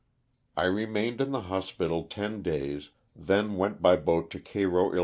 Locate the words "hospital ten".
1.41-2.41